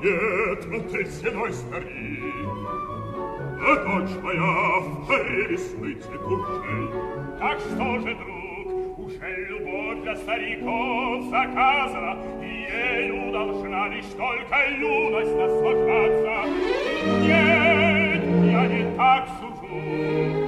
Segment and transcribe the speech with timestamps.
[0.00, 2.34] Гетман, ты седой старик,
[3.60, 6.90] а дочь моя в поре весны цветущей.
[7.38, 15.36] Так что же, друг, уже любовь для стариков заказана, и ею должна лишь только юность
[15.36, 16.36] наслаждаться.
[17.20, 20.39] Нет, я не так сужу.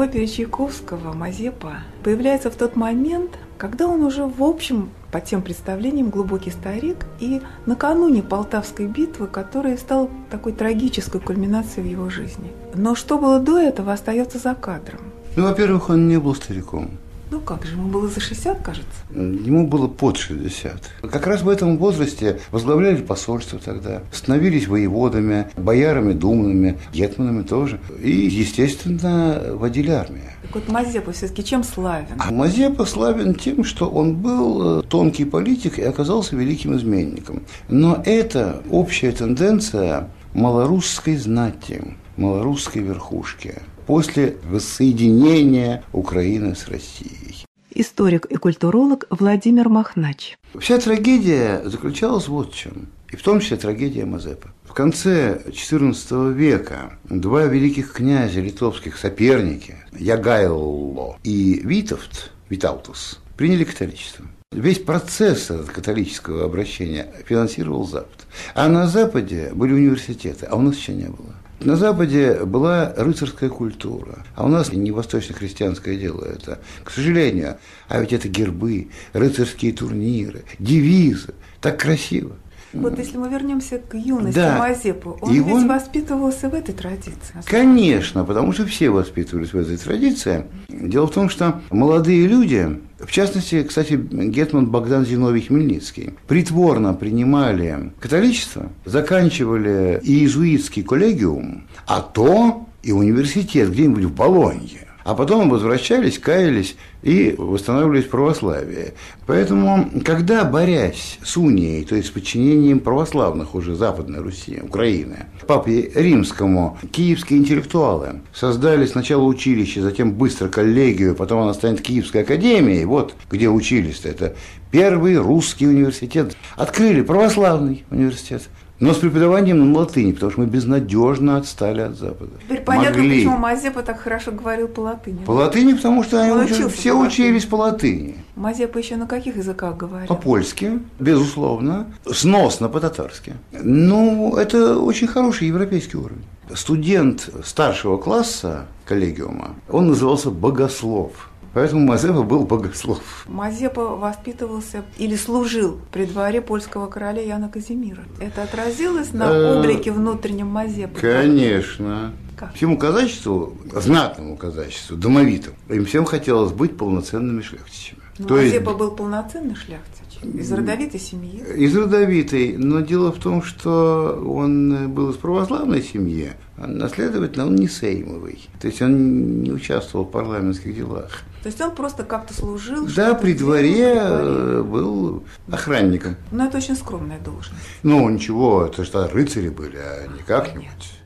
[0.00, 6.10] Опере Чайковского «Мазепа» появляется в тот момент, когда он уже в общем по тем представлениям
[6.10, 12.52] глубокий старик и накануне Полтавской битвы, которая стала такой трагической кульминацией в его жизни.
[12.74, 15.00] Но что было до этого, остается за кадром.
[15.36, 16.90] Ну, во-первых, он не был стариком.
[17.30, 18.88] Ну как же, ему было за 60, кажется?
[19.10, 20.72] Ему было под 60.
[21.10, 27.80] Как раз в этом возрасте возглавляли посольство тогда, становились воеводами, боярами думными, гетманами тоже.
[28.02, 30.24] И, естественно, водили армию.
[30.42, 32.16] Так вот Мазепа все-таки чем славен?
[32.18, 37.42] А Мазепа славен тем, что он был э, тонкий политик и оказался великим изменником.
[37.68, 43.56] Но это общая тенденция малорусской знати, малорусской верхушки
[43.88, 47.46] после воссоединения Украины с Россией.
[47.74, 50.36] Историк и культуролог Владимир Махнач.
[50.60, 52.88] Вся трагедия заключалась вот в чем.
[53.10, 54.50] И в том числе трагедия Мазепы.
[54.64, 64.26] В конце XIV века два великих князя литовских соперники, Ягайло и Витовт, Витаутус, приняли католичество.
[64.52, 68.26] Весь процесс католического обращения финансировал Запад.
[68.54, 71.34] А на Западе были университеты, а у нас еще не было.
[71.60, 76.60] На Западе была рыцарская культура, а у нас не восточно-христианское дело это.
[76.84, 77.56] К сожалению,
[77.88, 81.34] а ведь это гербы, рыцарские турниры, девизы.
[81.60, 82.36] Так красиво.
[82.72, 84.58] Вот если мы вернемся к юности Да.
[84.58, 87.34] Мазепу, он И ведь он- воспитывался в этой традиции.
[87.46, 90.44] Конечно, потому что все воспитывались в этой традиции.
[90.68, 97.92] Дело в том, что молодые люди, в частности, кстати, Гетман Богдан Зиновий Хмельницкий, притворно принимали
[98.00, 104.87] католичество, заканчивали иезуитский коллегиум, а то и университет где-нибудь в Болонье.
[105.08, 108.92] А потом возвращались, каялись и восстанавливались православие.
[109.26, 115.90] Поэтому, когда, борясь с унией, то есть с подчинением православных уже Западной Руси, Украины, папе
[115.94, 123.14] римскому, киевские интеллектуалы создали сначала училище, затем быстро коллегию, потом она станет Киевской академией, вот
[123.30, 124.36] где учились-то, это
[124.70, 126.36] первый русский университет.
[126.54, 128.42] Открыли православный университет,
[128.80, 132.32] но с преподаванием на латыни, потому что мы безнадежно отстали от Запада.
[132.44, 133.18] Теперь понятно, Могли.
[133.18, 135.24] почему Мазепа так хорошо говорил по латыни.
[135.24, 137.08] По латыни, потому что они учился все по латыни.
[137.08, 138.16] учились по латыни.
[138.36, 140.06] Мазепа еще на каких языках говорил?
[140.06, 143.34] По-польски, безусловно, сносно по-татарски.
[143.52, 146.24] Ну, это очень хороший европейский уровень.
[146.54, 151.27] Студент старшего класса коллегиума, он назывался богослов.
[151.58, 153.26] Поэтому Мазепа был богослов.
[153.26, 158.04] Мазепа воспитывался или служил при дворе польского короля Яна Казимира.
[158.20, 161.00] Это отразилось на Э, облике внутреннем Мазепы?
[161.00, 162.12] Конечно.
[162.36, 162.54] Как?
[162.54, 168.02] Всему казачеству, знатному казачеству, домовитым, им всем хотелось быть полноценными шляхтичами.
[168.20, 171.42] Ну, То есть Мазепа был полноценный шляхтич, из родовитой семьи.
[171.56, 177.56] Из родовитой, но дело в том, что он был из православной семьи, а следовательно, он
[177.56, 178.48] не сеймовый.
[178.60, 181.24] То есть он не участвовал в парламентских делах.
[181.42, 182.86] То есть он просто как-то служил.
[182.96, 183.94] Да, дворе при дворе.
[183.94, 186.16] э, был охранником.
[186.32, 187.62] Но это очень скромная должность.
[187.82, 190.98] Ну, ничего, это что рыцари были, а не как-нибудь.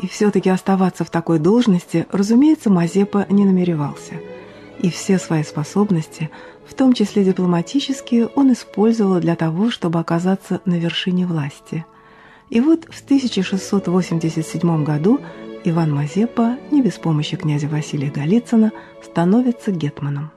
[0.00, 4.14] И все-таки оставаться в такой должности, разумеется, Мазепа не намеревался.
[4.78, 6.30] И все свои способности,
[6.68, 11.84] в том числе дипломатические, он использовал для того, чтобы оказаться на вершине власти.
[12.50, 15.20] И вот в 1687 году
[15.64, 18.72] Иван Мазепа, не без помощи князя Василия Голицына,
[19.04, 20.30] становится гетманом.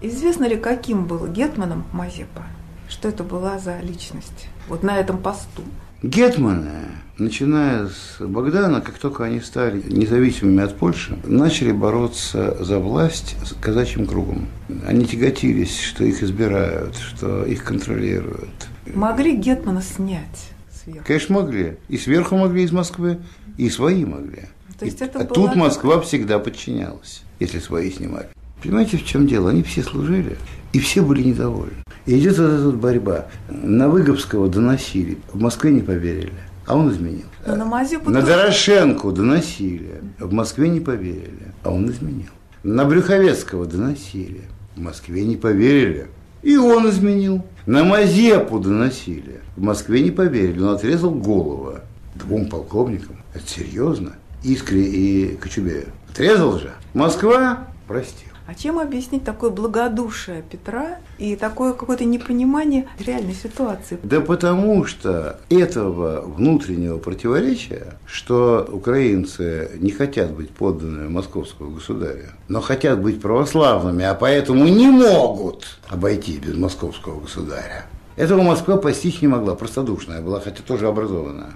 [0.00, 2.42] Известно ли, каким был гетманом Мазепа?
[2.88, 4.48] Что это была за личность?
[4.68, 5.62] Вот на этом посту.
[6.02, 13.36] Гетманы, начиная с Богдана, как только они стали независимыми от Польши, начали бороться за власть
[13.44, 14.48] с казачьим кругом.
[14.84, 18.68] Они тяготились, что их избирают, что их контролируют.
[18.94, 20.51] Могли гетмана снять
[20.82, 21.04] сверху?
[21.06, 21.76] Конечно, могли.
[21.88, 23.18] И сверху могли из Москвы,
[23.56, 24.42] и свои могли.
[24.78, 28.28] То есть И- это а была тут Москва всегда подчинялась, если свои снимали.
[28.62, 29.50] Понимаете, в чем дело?
[29.50, 30.36] Они все служили,
[30.72, 31.82] и все были недовольны.
[32.06, 33.26] И идет вот эта вот борьба.
[33.48, 36.32] На Выговского доносили, в Москве не поверили,
[36.66, 37.26] а он изменил.
[37.46, 42.30] Но на Мазепу На Дорошенко доносили, в Москве не поверили, а он изменил.
[42.62, 44.42] На Брюховецкого доносили,
[44.76, 46.06] в Москве не поверили,
[46.42, 47.44] и он изменил.
[47.66, 51.78] На Мазепу доносили, в Москве не поверили, он отрезал голову
[52.14, 53.16] двум полковникам.
[53.34, 54.14] Это серьезно.
[54.42, 55.86] Искре и Кочубею.
[56.10, 56.72] Отрезал же.
[56.94, 58.31] Москва простил.
[58.46, 63.98] А чем объяснить такое благодушие Петра и такое какое-то непонимание реальной ситуации?
[64.02, 72.60] Да потому что этого внутреннего противоречия, что украинцы не хотят быть подданными московского государя, но
[72.60, 77.86] хотят быть православными, а поэтому не могут обойти без московского государя.
[78.16, 81.52] Этого Москва постичь не могла, простодушная была, хотя тоже образованная.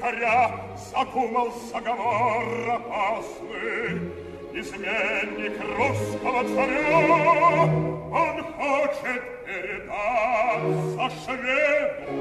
[0.00, 0.50] Коря
[0.93, 4.11] задумал заговор опасный.
[4.51, 7.69] Изменник русского царя,
[8.11, 12.17] он хочет передаться шведу,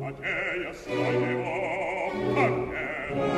[0.00, 3.28] надеясь на его победу.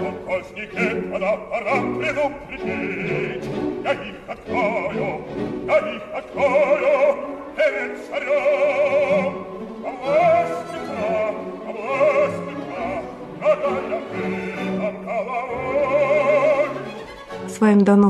[0.00, 3.35] Но поздники, когда пора предупредить,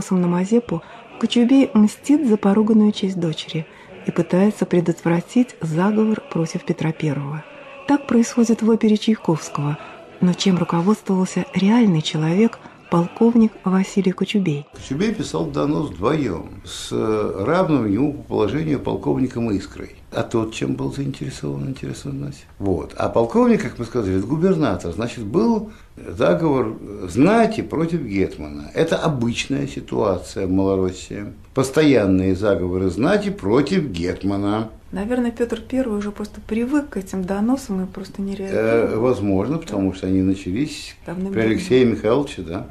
[0.07, 0.81] доносом на Мазепу
[1.19, 3.65] Кочубей мстит за поруганную честь дочери
[4.06, 7.44] и пытается предотвратить заговор против Петра I.
[7.88, 9.77] Так происходит в опере Чайковского,
[10.21, 12.59] но чем руководствовался реальный человек–
[12.89, 14.65] полковник Василий Кочубей.
[14.74, 19.95] Кочубей писал донос вдвоем с равным ему по положению полковником Искрой.
[20.17, 22.43] А тот чем был заинтересован, интересно знать.
[22.57, 22.95] Вот.
[22.97, 24.91] А полковник, как мы сказали, это губернатор.
[24.91, 26.75] Значит, был заговор
[27.07, 28.71] знати против Гетмана.
[28.73, 31.25] Это обычная ситуация в Малороссии.
[31.53, 34.71] Постоянные заговоры знати против Гетмана.
[34.91, 38.65] Наверное, Петр Первый уже просто привык к этим доносам и просто не реагировал.
[38.65, 42.65] Э, возможно, потому что они начались при Алексее Михайловиче, да.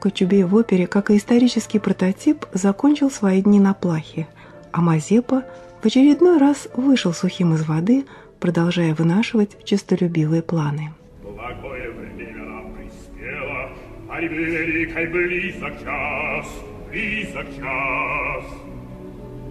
[0.00, 4.28] Кочубей в опере, как и исторический прототип, закончил свои дни на плахе,
[4.70, 5.42] а Мазепа
[5.84, 8.06] в очередной раз вышел сухим из воды,
[8.40, 10.94] продолжая вынашивать честолюбивые планы.
[11.22, 13.68] Благое время приспело,
[14.08, 16.46] ай великой близок час,
[16.90, 18.44] близок час.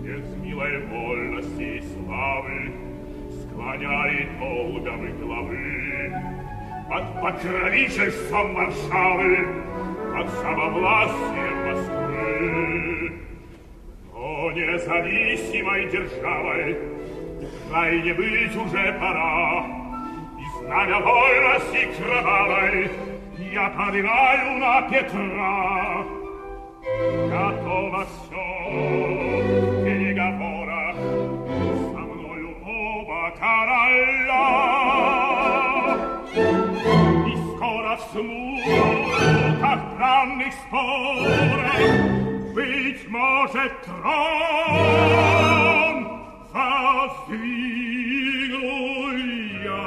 [0.01, 2.73] Без милой вольности и славы
[3.43, 6.13] склоняет молодовы главы
[6.89, 9.37] под покровительством Варшавы
[10.15, 13.32] под самовластием Москвы.
[14.52, 16.76] Но независимой державой
[17.70, 19.64] крайне быть уже пора,
[20.38, 22.90] и знамя вольности кровавой
[23.38, 26.04] я поднимаю на Петра.
[27.30, 30.96] Готово все в переговорах
[31.92, 34.46] со мною оба короля.
[37.26, 38.98] И скоро в смуту
[39.98, 42.01] странных спорах
[42.63, 44.07] быть может трон
[46.53, 47.43] воздвигну
[49.63, 49.81] я.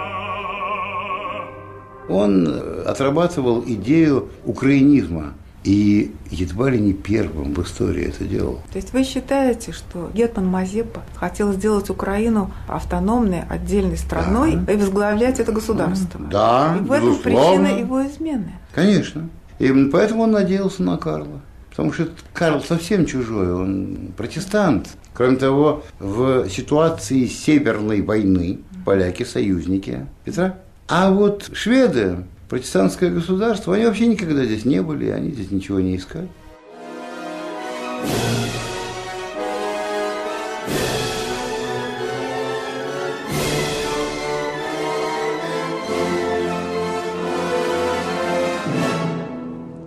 [2.09, 5.35] Он отрабатывал идею украинизма
[5.65, 8.61] и едва ли не первым в истории это делал.
[8.71, 14.73] То есть вы считаете, что Гетман Мазепа хотел сделать Украину автономной, отдельной страной да.
[14.73, 16.21] и возглавлять это государство?
[16.31, 18.53] Да, И в этом причина его измены?
[18.75, 19.29] Конечно.
[19.59, 21.41] И именно поэтому он надеялся на Карла.
[21.77, 24.89] Потому что Карл совсем чужой, он протестант.
[25.13, 30.59] Кроме того, в ситуации Северной войны поляки союзники Петра.
[30.89, 35.97] А вот шведы, протестантское государство, они вообще никогда здесь не были, они здесь ничего не
[35.97, 36.29] искали.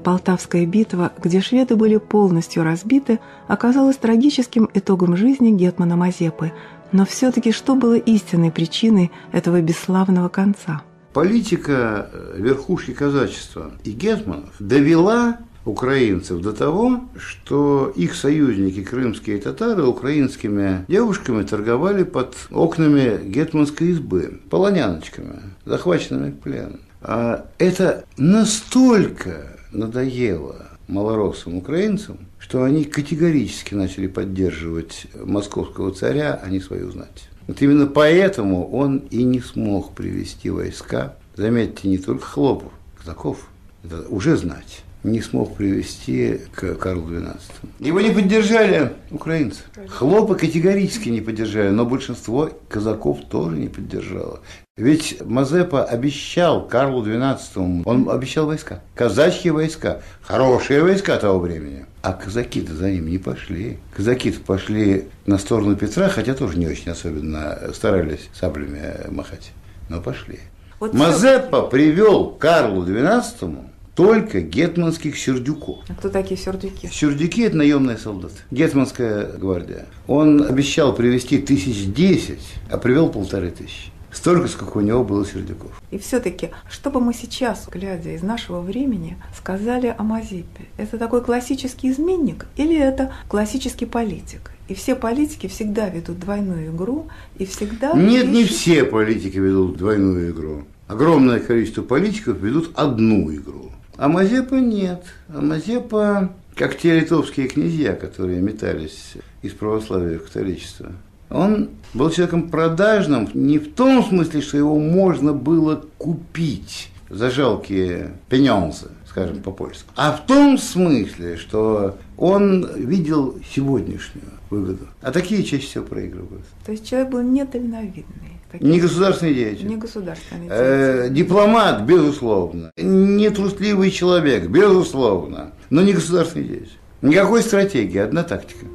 [0.03, 6.53] Полтавская битва, где шведы были полностью разбиты, оказалась трагическим итогом жизни Гетмана Мазепы.
[6.91, 10.82] Но все-таки что было истинной причиной этого бесславного конца?
[11.13, 19.84] Политика э, верхушки казачества и гетманов довела украинцев до того, что их союзники, крымские татары,
[19.84, 26.79] украинскими девушками торговали под окнами гетманской избы, полоняночками, захваченными в плен.
[27.01, 36.59] А это настолько надоело малороссым украинцам, что они категорически начали поддерживать московского царя, а не
[36.59, 37.29] свою знать.
[37.47, 43.47] Вот именно поэтому он и не смог привести войска, заметьте, не только хлопов, казаков,
[43.83, 47.38] это уже знать, не смог привести к Карлу XII.
[47.79, 49.62] Его не поддержали украинцы.
[49.88, 54.41] Хлопы категорически не поддержали, но большинство казаков тоже не поддержало.
[54.75, 61.86] Ведь Мазепа обещал Карлу XII, он обещал войска, казачьи войска, хорошие войска того времени.
[62.01, 63.77] А казаки-то за ним не пошли.
[63.94, 69.51] Казаки-то пошли на сторону Петра, хотя тоже не очень особенно старались саблями махать,
[69.89, 70.39] но пошли.
[70.79, 71.70] Вот Мазепа все...
[71.70, 73.68] привел Карлу XII
[74.00, 75.79] только гетманских сердюков.
[75.89, 76.88] А кто такие сердюки?
[76.89, 78.36] Сердюки– это наемные солдаты.
[78.50, 79.88] Гетманская гвардия.
[80.08, 83.91] Он обещал привести тысяч десять, а привел полторы тысячи.
[84.10, 85.72] Столько, сколько у него было сердюков.
[85.91, 90.68] И все-таки, что бы мы сейчас, глядя из нашего времени, сказали о Мазепе?
[90.77, 94.51] Это такой классический изменник или это классический политик?
[94.70, 97.91] И все политики всегда ведут двойную игру и всегда...
[97.91, 98.34] Нет, ищут...
[98.34, 100.63] не все политики ведут двойную игру.
[100.88, 103.74] Огромное количество политиков ведут одну игру.
[104.00, 105.03] А Мазепа нет.
[105.27, 110.94] А Мазепа, как те литовские князья, которые метались из православия в католичество,
[111.29, 118.13] он был человеком продажным не в том смысле, что его можно было купить за жалкие
[118.29, 118.88] пенензы,
[119.19, 124.88] скажем по-польски, а в том смысле, что он видел сегодняшнюю выгоду.
[125.01, 126.45] А такие чаще всего проигрывают.
[126.65, 128.39] То есть человек был недальновидный.
[128.59, 129.67] Не государственный деятель.
[129.67, 131.11] Не государственный э, деятель.
[131.11, 132.71] Э, дипломат, безусловно.
[132.77, 135.51] Не трусливый человек, безусловно.
[135.69, 136.77] Но не государственный деятель.
[137.01, 138.65] Никакой стратегии, одна тактика.